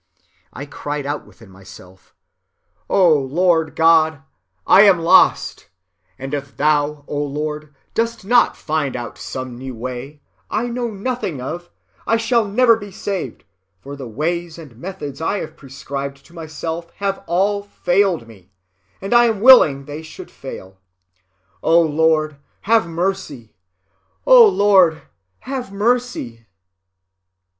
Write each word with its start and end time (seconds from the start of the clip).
I 0.51 0.65
cried 0.65 1.05
out 1.05 1.27
within 1.27 1.51
myself, 1.51 2.15
O 2.89 3.13
Lord 3.13 3.75
God, 3.75 4.23
I 4.65 4.81
am 4.81 4.97
lost, 4.97 5.69
and 6.17 6.33
if 6.33 6.57
thou, 6.57 7.05
O 7.07 7.19
Lord, 7.23 7.75
dost 7.93 8.25
not 8.25 8.57
find 8.57 8.95
out 8.95 9.19
some 9.19 9.59
new 9.59 9.75
way, 9.75 10.19
I 10.49 10.65
know 10.69 10.89
nothing 10.89 11.39
of, 11.39 11.69
I 12.07 12.17
shall 12.17 12.47
never 12.47 12.75
be 12.75 12.89
saved, 12.89 13.43
for 13.79 13.95
the 13.95 14.07
ways 14.07 14.57
and 14.57 14.75
methods 14.75 15.21
I 15.21 15.37
have 15.37 15.55
prescribed 15.55 16.25
to 16.25 16.33
myself 16.33 16.89
have 16.95 17.23
all 17.27 17.61
failed 17.61 18.27
me, 18.27 18.49
and 19.01 19.13
I 19.13 19.25
am 19.25 19.39
willing 19.39 19.85
they 19.85 20.01
should 20.01 20.31
fail. 20.31 20.79
O 21.61 21.79
Lord, 21.79 22.37
have 22.61 22.87
mercy! 22.87 23.53
O 24.25 24.47
Lord, 24.47 25.03
have 25.41 25.71
mercy! 25.71 26.47